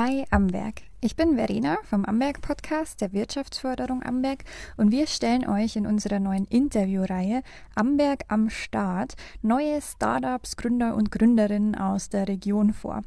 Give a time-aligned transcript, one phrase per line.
[0.00, 0.82] Hi Amberg.
[1.00, 4.44] Ich bin Verena vom Amberg Podcast der Wirtschaftsförderung Amberg
[4.76, 7.42] und wir stellen euch in unserer neuen Interviewreihe
[7.74, 13.02] Amberg am Start neue Startups, Gründer und Gründerinnen aus der Region vor.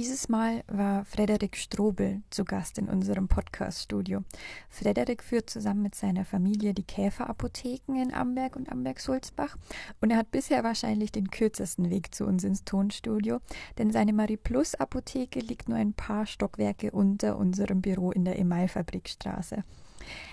[0.00, 4.22] Dieses Mal war Frederik Strobel zu Gast in unserem Podcast-Studio.
[4.70, 9.58] Frederik führt zusammen mit seiner Familie die Käferapotheken in Amberg und Amberg-Sulzbach
[10.00, 13.40] und er hat bisher wahrscheinlich den kürzesten Weg zu uns ins Tonstudio,
[13.76, 18.38] denn seine Marie Plus Apotheke liegt nur ein paar Stockwerke unter unserem Büro in der
[18.38, 19.64] Emailfabrikstraße.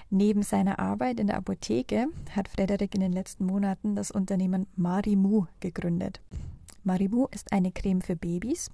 [0.09, 5.47] Neben seiner Arbeit in der Apotheke hat Frederik in den letzten Monaten das Unternehmen Marimu
[5.59, 6.21] gegründet.
[6.83, 8.69] Maribu ist eine Creme für Babys,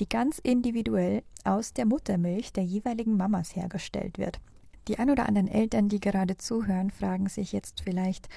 [0.00, 4.40] die ganz individuell aus der Muttermilch der jeweiligen Mamas hergestellt wird.
[4.88, 8.28] Die ein oder anderen Eltern, die gerade zuhören, fragen sich jetzt vielleicht,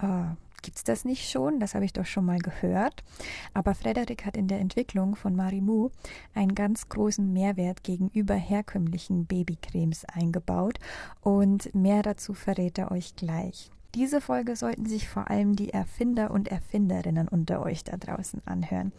[0.00, 1.60] äh, gibt es das nicht schon?
[1.60, 3.04] Das habe ich doch schon mal gehört.
[3.52, 5.90] Aber Frederik hat in der Entwicklung von Marimu
[6.34, 10.78] einen ganz großen Mehrwert gegenüber herkömmlichen Babycremes eingebaut
[11.20, 13.70] und mehr dazu verrät er euch gleich.
[13.94, 18.92] Diese Folge sollten sich vor allem die Erfinder und Erfinderinnen unter euch da draußen anhören.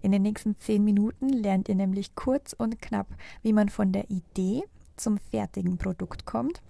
[0.00, 3.06] In den nächsten zehn Minuten lernt ihr nämlich kurz und knapp,
[3.42, 4.64] wie man von der Idee
[4.96, 6.60] zum fertigen Produkt kommt,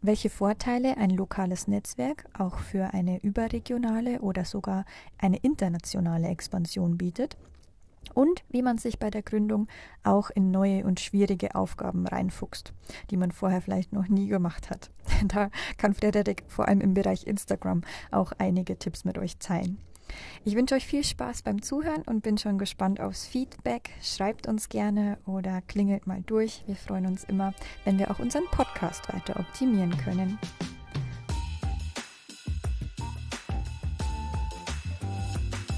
[0.00, 4.84] welche Vorteile ein lokales Netzwerk auch für eine überregionale oder sogar
[5.18, 7.36] eine internationale Expansion bietet
[8.14, 9.66] und wie man sich bei der Gründung
[10.04, 12.72] auch in neue und schwierige Aufgaben reinfuchst,
[13.10, 14.90] die man vorher vielleicht noch nie gemacht hat.
[15.28, 19.78] Da kann Frederik vor allem im Bereich Instagram auch einige Tipps mit euch teilen.
[20.44, 23.90] Ich wünsche euch viel Spaß beim Zuhören und bin schon gespannt aufs Feedback.
[24.02, 26.62] Schreibt uns gerne oder klingelt mal durch.
[26.66, 27.52] Wir freuen uns immer,
[27.84, 30.38] wenn wir auch unseren Podcast weiter optimieren können.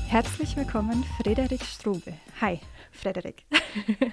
[0.07, 2.13] Herzlich willkommen, Frederik Strube.
[2.41, 2.61] Hi,
[2.93, 3.45] Frederik.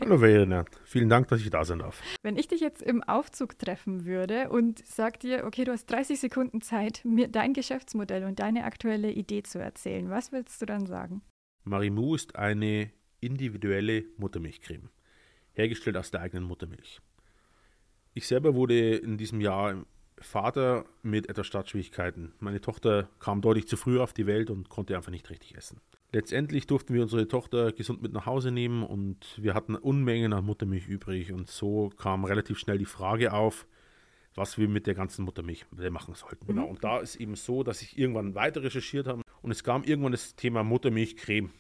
[0.01, 2.01] Hallo Verena, vielen Dank, dass ich da sein darf.
[2.21, 6.19] Wenn ich dich jetzt im Aufzug treffen würde und sag dir, okay, du hast 30
[6.19, 10.85] Sekunden Zeit, mir dein Geschäftsmodell und deine aktuelle Idee zu erzählen, was willst du dann
[10.85, 11.21] sagen?
[11.63, 14.89] Marimu ist eine individuelle Muttermilchcreme,
[15.53, 17.01] hergestellt aus der eigenen Muttermilch.
[18.13, 19.85] Ich selber wurde in diesem Jahr
[20.19, 22.33] Vater mit etwas Startschwierigkeiten.
[22.39, 25.79] Meine Tochter kam deutlich zu früh auf die Welt und konnte einfach nicht richtig essen.
[26.13, 30.45] Letztendlich durften wir unsere Tochter gesund mit nach Hause nehmen und wir hatten Unmengen an
[30.45, 31.33] Muttermilch übrig.
[31.33, 33.67] Und so kam relativ schnell die Frage auf,
[34.33, 36.45] was wir mit der ganzen Muttermilch machen sollten.
[36.45, 36.47] Mhm.
[36.47, 36.67] Genau.
[36.67, 40.13] Und da ist eben so, dass ich irgendwann weiter recherchiert habe und es kam irgendwann
[40.13, 41.51] das Thema Muttermilchcreme.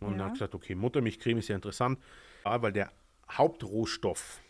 [0.00, 0.10] Und ja.
[0.12, 1.98] dann habe ich gesagt, okay, Muttermilchcreme ist ja interessant,
[2.44, 2.90] weil der
[3.30, 4.40] Hauptrohstoff,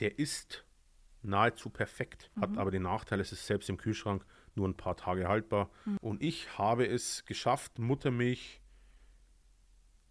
[0.00, 0.63] der ist
[1.24, 2.40] nahezu perfekt, mhm.
[2.40, 4.24] hat aber den Nachteil, es ist selbst im Kühlschrank
[4.54, 5.70] nur ein paar Tage haltbar.
[5.84, 5.98] Mhm.
[6.00, 8.60] Und ich habe es geschafft, Muttermilch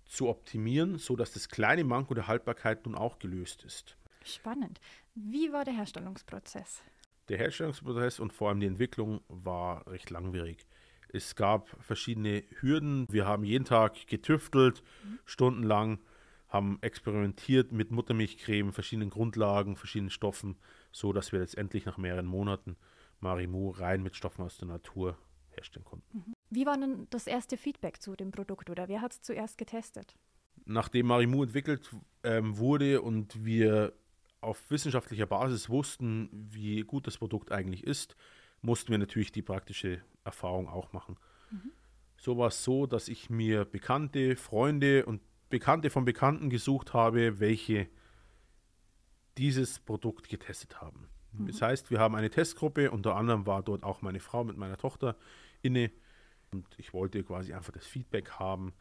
[0.05, 3.97] zu optimieren, sodass das kleine Manko der Haltbarkeit nun auch gelöst ist.
[4.23, 4.79] Spannend.
[5.15, 6.83] Wie war der Herstellungsprozess?
[7.29, 10.65] Der Herstellungsprozess und vor allem die Entwicklung war recht langwierig.
[11.09, 13.05] Es gab verschiedene Hürden.
[13.09, 15.19] Wir haben jeden Tag getüftelt, mhm.
[15.25, 15.99] stundenlang,
[16.53, 20.55] haben experimentiert mit Muttermilchcreme, verschiedenen Grundlagen, verschiedenen Stoffen
[20.93, 22.77] so dass wir letztendlich nach mehreren Monaten
[23.19, 25.17] Marimu rein mit Stoffen aus der Natur
[25.49, 26.17] herstellen konnten.
[26.17, 26.33] Mhm.
[26.49, 30.15] Wie war denn das erste Feedback zu dem Produkt oder wer hat es zuerst getestet?
[30.65, 31.89] Nachdem Marimu entwickelt
[32.23, 33.93] ähm, wurde und wir
[34.39, 38.15] auf wissenschaftlicher Basis wussten, wie gut das Produkt eigentlich ist,
[38.61, 41.17] mussten wir natürlich die praktische Erfahrung auch machen.
[41.49, 41.71] Mhm.
[42.17, 45.21] So war es so, dass ich mir Bekannte, Freunde und
[45.53, 47.87] Bekannte von Bekannten gesucht habe, welche
[49.37, 51.07] dieses Produkt getestet haben.
[51.31, 51.45] Mhm.
[51.45, 54.77] Das heißt, wir haben eine Testgruppe, unter anderem war dort auch meine Frau mit meiner
[54.77, 55.15] Tochter
[55.61, 55.91] inne
[56.51, 58.73] und ich wollte quasi einfach das Feedback haben,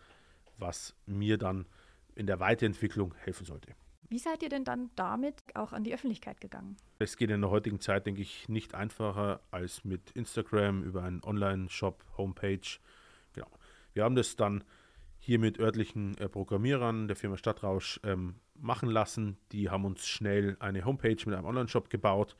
[0.56, 1.66] was mir dann
[2.14, 3.74] in der Weiterentwicklung helfen sollte.
[4.08, 6.78] Wie seid ihr denn dann damit auch an die Öffentlichkeit gegangen?
[6.98, 11.22] Es geht in der heutigen Zeit, denke ich, nicht einfacher als mit Instagram über einen
[11.22, 12.78] Online-Shop, Homepage.
[13.34, 13.50] Genau.
[13.92, 14.64] Wir haben das dann
[15.24, 19.36] hier mit örtlichen äh, Programmierern der Firma Stadtrausch ähm, machen lassen.
[19.52, 22.36] Die haben uns schnell eine Homepage mit einem Online-Shop gebaut.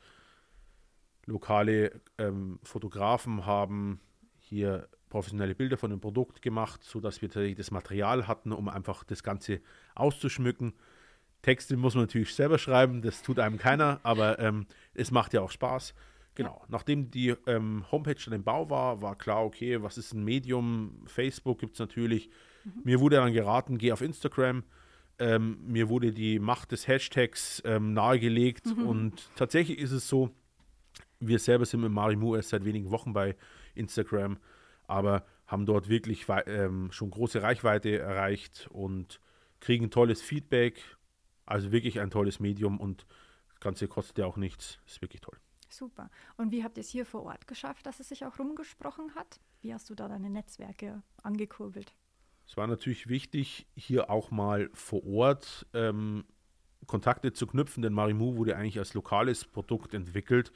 [1.25, 4.01] Lokale ähm, Fotografen haben
[4.37, 9.05] hier professionelle Bilder von dem Produkt gemacht, sodass wir tatsächlich das Material hatten, um einfach
[9.05, 9.61] das Ganze
[9.95, 10.73] auszuschmücken.
[11.41, 15.39] Texte muss man natürlich selber schreiben, das tut einem keiner, aber ähm, es macht ja
[15.39, 15.93] auch Spaß.
[16.35, 16.65] Genau, ja.
[16.69, 21.03] nachdem die ähm, Homepage dann im Bau war, war klar, okay, was ist ein Medium?
[21.05, 22.29] Facebook gibt es natürlich.
[22.63, 22.81] Mhm.
[22.83, 24.63] Mir wurde dann geraten, geh auf Instagram.
[25.19, 28.87] Ähm, mir wurde die Macht des Hashtags ähm, nahegelegt mhm.
[28.87, 30.31] und tatsächlich ist es so,
[31.19, 33.35] wir selber sind mit Marimu erst seit wenigen Wochen bei
[33.75, 34.37] Instagram,
[34.87, 39.19] aber haben dort wirklich ähm, schon große Reichweite erreicht und
[39.59, 40.81] kriegen tolles Feedback.
[41.45, 43.05] Also wirklich ein tolles Medium und
[43.49, 44.79] das Ganze kostet ja auch nichts.
[44.87, 45.37] Ist wirklich toll.
[45.73, 46.11] Super.
[46.37, 49.39] Und wie habt ihr es hier vor Ort geschafft, dass es sich auch rumgesprochen hat?
[49.61, 51.95] Wie hast du da deine Netzwerke angekurbelt?
[52.47, 56.25] Es war natürlich wichtig, hier auch mal vor Ort ähm,
[56.85, 60.51] Kontakte zu knüpfen, denn Marimu wurde eigentlich als lokales Produkt entwickelt,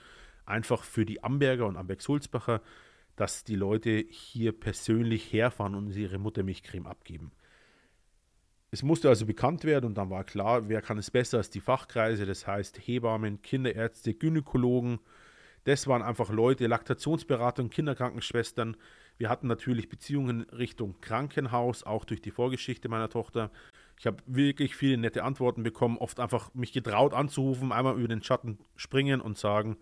[0.46, 2.62] einfach für die Amberger und Amberg-Sulzbacher,
[3.16, 7.32] dass die Leute hier persönlich herfahren und ihre Muttermilchcreme abgeben.
[8.70, 11.62] Es musste also bekannt werden und dann war klar, wer kann es besser als die
[11.62, 15.00] Fachkreise, das heißt Hebammen, Kinderärzte, Gynäkologen.
[15.64, 18.76] Das waren einfach Leute, Laktationsberatung, Kinderkrankenschwestern.
[19.18, 23.52] Wir hatten natürlich Beziehungen Richtung Krankenhaus, auch durch die Vorgeschichte meiner Tochter.
[24.00, 28.22] Ich habe wirklich viele nette Antworten bekommen, oft einfach mich getraut anzurufen, einmal über den
[28.22, 29.78] Schatten springen und sagen,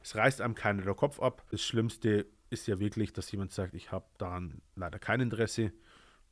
[0.00, 1.44] es reißt einem keiner der Kopf ab.
[1.50, 5.72] Das Schlimmste ist ja wirklich, dass jemand sagt, ich habe daran leider kein Interesse.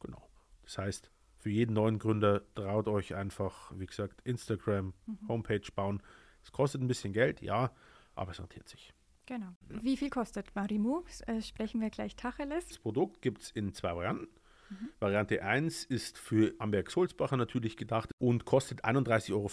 [0.00, 0.29] Genau.
[0.65, 1.11] Das heißt,
[1.49, 5.29] für jeden neuen Gründer traut euch einfach, wie gesagt, Instagram, mhm.
[5.29, 6.03] Homepage bauen.
[6.43, 7.73] Es kostet ein bisschen Geld, ja,
[8.15, 8.93] aber es rentiert sich.
[9.25, 9.47] Genau.
[9.67, 11.05] Wie viel kostet Marimu?
[11.27, 12.69] Äh, sprechen wir gleich Tacheles.
[12.69, 14.29] Das Produkt gibt es in zwei Varianten.
[14.69, 14.91] Mhm.
[15.00, 19.50] Variante 1 ist für Amberg-Sulzbacher natürlich gedacht und kostet 31,50 Euro.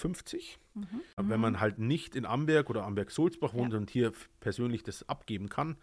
[0.74, 1.30] Mhm.
[1.30, 3.80] Wenn man halt nicht in Amberg oder Amberg-Sulzbach wohnt ja.
[3.80, 4.12] und hier
[4.42, 5.78] persönlich das abgeben kann,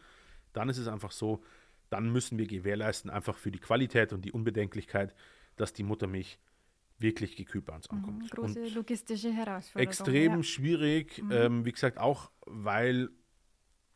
[0.52, 1.42] dann ist es einfach so,
[1.88, 5.14] dann müssen wir gewährleisten, einfach für die Qualität und die Unbedenklichkeit,
[5.56, 6.38] dass die Muttermilch
[6.98, 8.22] wirklich gekühlt bei uns mhm, ankommt.
[8.22, 9.88] Mhm, große und logistische Herausforderung.
[9.88, 10.42] Extrem ja.
[10.42, 11.32] schwierig, mhm.
[11.32, 13.10] ähm, wie gesagt, auch weil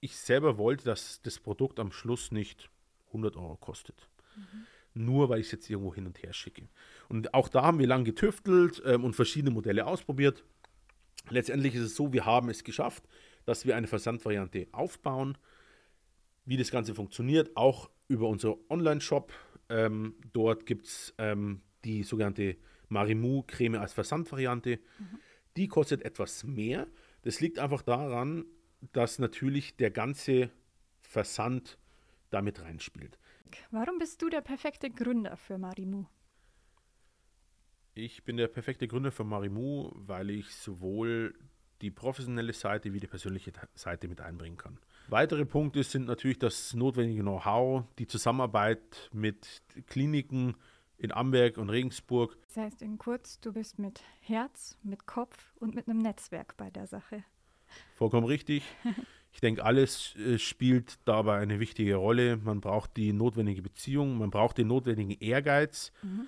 [0.01, 2.71] ich selber wollte, dass das Produkt am Schluss nicht
[3.09, 4.09] 100 Euro kostet.
[4.37, 4.67] Mhm.
[4.95, 6.69] Nur weil ich es jetzt irgendwo hin und her schicke.
[7.09, 10.45] Und auch da haben wir lang getüftelt ähm, und verschiedene Modelle ausprobiert.
[11.29, 13.05] Letztendlich ist es so, wir haben es geschafft,
[13.45, 15.37] dass wir eine Versandvariante aufbauen.
[16.45, 19.33] Wie das Ganze funktioniert, auch über unseren Online-Shop
[19.69, 22.57] ähm, dort gibt es ähm, die sogenannte
[22.89, 24.79] Marimu-Creme als Versandvariante.
[24.99, 25.19] Mhm.
[25.57, 26.87] Die kostet etwas mehr.
[27.23, 28.45] Das liegt einfach daran,
[28.93, 30.51] dass natürlich der ganze
[31.01, 31.79] Versand
[32.31, 33.19] damit reinspielt.
[33.71, 36.07] Warum bist du der perfekte Gründer für Marimu?
[37.95, 41.35] Ich bin der perfekte Gründer für Marimu, weil ich sowohl
[41.81, 44.79] die professionelle Seite wie die persönliche Seite mit einbringen kann.
[45.09, 50.57] Weitere Punkte sind natürlich das notwendige Know-how, die Zusammenarbeit mit Kliniken
[50.99, 52.37] in Amberg und Regensburg.
[52.49, 56.71] Das heißt in kurz, du bist mit Herz, mit Kopf und mit einem Netzwerk bei
[56.71, 57.23] der Sache.
[57.95, 58.63] Vollkommen richtig.
[59.33, 62.39] Ich denke, alles äh, spielt dabei eine wichtige Rolle.
[62.39, 66.27] Man braucht die notwendige Beziehung, man braucht den notwendigen Ehrgeiz mhm.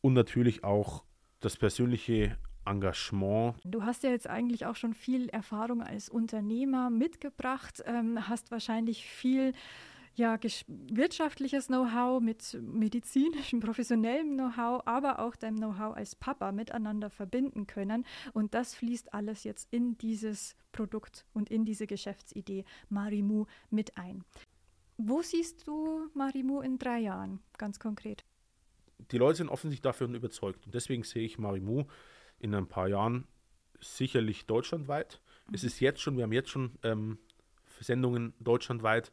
[0.00, 1.04] und natürlich auch
[1.40, 3.56] das persönliche Engagement.
[3.64, 9.06] Du hast ja jetzt eigentlich auch schon viel Erfahrung als Unternehmer mitgebracht, ähm, hast wahrscheinlich
[9.06, 9.52] viel
[10.16, 17.66] ja, wirtschaftliches Know-how mit medizinischem, professionellem Know-how, aber auch deinem Know-how als Papa miteinander verbinden
[17.66, 18.04] können.
[18.32, 24.24] Und das fließt alles jetzt in dieses Produkt und in diese Geschäftsidee Marimu mit ein.
[24.98, 28.24] Wo siehst du Marimu in drei Jahren, ganz konkret?
[29.10, 30.66] Die Leute sind offensichtlich davon überzeugt.
[30.66, 31.84] Und deswegen sehe ich Marimu
[32.40, 33.26] in ein paar Jahren
[33.80, 35.20] sicherlich deutschlandweit.
[35.52, 37.18] Es ist jetzt schon, wir haben jetzt schon ähm,
[37.80, 39.12] Sendungen deutschlandweit,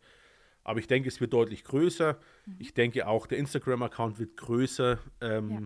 [0.63, 2.19] aber ich denke, es wird deutlich größer.
[2.45, 2.55] Mhm.
[2.59, 4.99] Ich denke auch, der Instagram-Account wird größer.
[5.21, 5.61] Ähm, ja.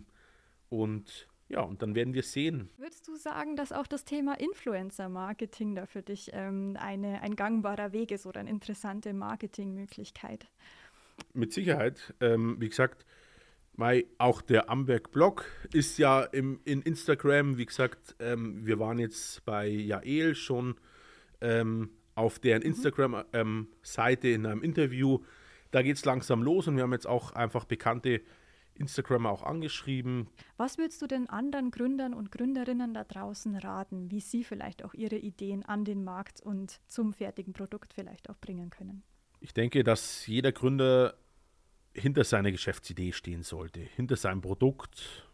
[0.69, 2.69] Und ja, und dann werden wir sehen.
[2.78, 7.92] Würdest du sagen, dass auch das Thema Influencer-Marketing da für dich ähm, eine, ein gangbarer
[7.92, 10.47] Weg ist oder eine interessante Marketingmöglichkeit?
[11.33, 12.14] Mit Sicherheit.
[12.21, 13.06] Ähm, wie gesagt,
[13.81, 19.44] Mai, auch der Amberg-Blog ist ja im, in Instagram, wie gesagt, ähm, wir waren jetzt
[19.44, 20.76] bei Jael schon
[21.42, 22.61] ähm, auf deren.
[22.61, 25.21] Instagram-Seite ähm, in einem Interview.
[25.71, 28.21] Da geht es langsam los und wir haben jetzt auch einfach bekannte
[28.76, 30.30] Instagramer auch angeschrieben.
[30.57, 34.94] Was würdest du denn anderen Gründern und Gründerinnen da draußen raten, wie sie vielleicht auch
[34.94, 39.02] ihre Ideen an den Markt und zum fertigen Produkt vielleicht auch bringen können?
[39.40, 41.16] Ich denke, dass jeder Gründer
[41.94, 45.28] hinter seiner Geschäftsidee stehen sollte, hinter seinem Produkt.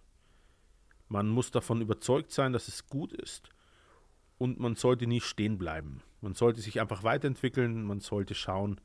[1.08, 3.50] Man muss davon überzeugt sein, dass es gut ist
[4.38, 6.02] und man sollte nie stehen bleiben.
[6.22, 8.82] Man sollte sich einfach weiterentwickeln, man sollte schauen,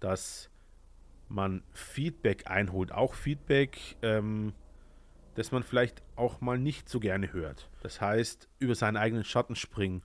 [0.00, 0.50] dass
[1.28, 4.52] man Feedback einholt, auch Feedback, ähm,
[5.34, 7.70] das man vielleicht auch mal nicht so gerne hört.
[7.80, 10.02] Das heißt, über seinen eigenen Schatten springen,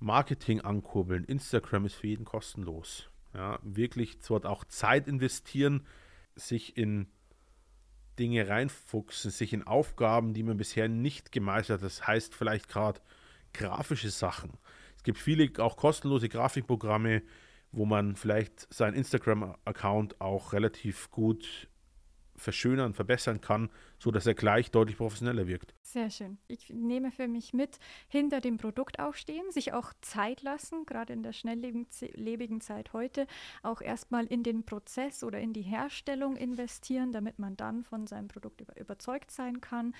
[0.00, 3.10] Marketing ankurbeln, Instagram ist für jeden kostenlos.
[3.34, 5.86] Ja, wirklich dort auch Zeit investieren,
[6.40, 7.06] sich in
[8.18, 11.86] Dinge reinfuchsen, sich in Aufgaben, die man bisher nicht gemeistert hat.
[11.86, 13.00] Das heißt vielleicht gerade
[13.54, 14.52] grafische Sachen.
[14.96, 17.22] Es gibt viele auch kostenlose Grafikprogramme,
[17.72, 21.69] wo man vielleicht seinen Instagram-Account auch relativ gut
[22.40, 25.74] verschönern, verbessern kann, sodass er gleich deutlich professioneller wirkt.
[25.82, 26.38] Sehr schön.
[26.48, 27.78] Ich nehme für mich mit,
[28.08, 33.26] hinter dem Produkt auch stehen, sich auch Zeit lassen, gerade in der schnelllebigen Zeit heute,
[33.62, 38.28] auch erstmal in den Prozess oder in die Herstellung investieren, damit man dann von seinem
[38.28, 39.94] Produkt über überzeugt sein kann.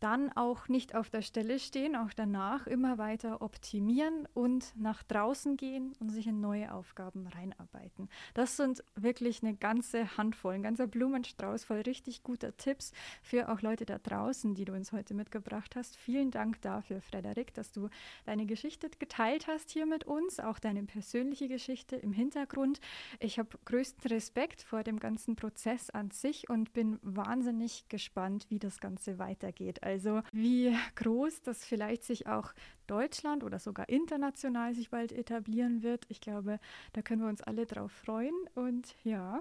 [0.00, 5.56] Dann auch nicht auf der Stelle stehen, auch danach immer weiter optimieren und nach draußen
[5.56, 8.08] gehen und sich in neue Aufgaben reinarbeiten.
[8.32, 12.92] Das sind wirklich eine ganze Handvoll, ein ganzer Blumenstrauß voll richtig guter Tipps
[13.22, 15.96] für auch Leute da draußen, die du uns heute mitgebracht hast.
[15.96, 17.90] Vielen Dank dafür, Frederik, dass du
[18.24, 22.80] deine Geschichte geteilt hast hier mit uns, auch deine persönliche Geschichte im Hintergrund.
[23.18, 28.58] Ich habe größten Respekt vor dem ganzen Prozess an sich und bin wahnsinnig gespannt, wie
[28.58, 29.82] das Ganze weitergeht.
[29.90, 32.52] Also wie groß das vielleicht sich auch
[32.86, 36.06] Deutschland oder sogar international sich bald etablieren wird.
[36.08, 36.60] Ich glaube,
[36.92, 38.34] da können wir uns alle drauf freuen.
[38.54, 39.40] Und ja,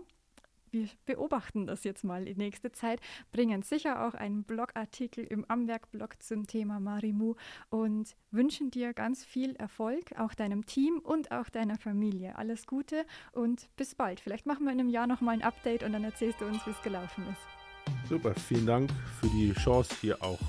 [0.72, 3.00] wir beobachten das jetzt mal in nächste Zeit,
[3.32, 7.36] bringen sicher auch einen Blogartikel im Amberg-Blog zum Thema Marimu
[7.70, 12.38] und wünschen dir ganz viel Erfolg, auch deinem Team und auch deiner Familie.
[12.38, 14.20] Alles Gute und bis bald.
[14.20, 16.72] Vielleicht machen wir in einem Jahr nochmal ein Update und dann erzählst du uns, wie
[16.72, 17.59] es gelaufen ist.
[18.08, 20.40] Super, vielen Dank für die Chance, hier auch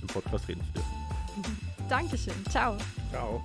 [0.00, 1.02] im Podcast reden zu dürfen.
[1.88, 2.34] Dankeschön.
[2.50, 2.76] Ciao.
[3.10, 3.44] Ciao.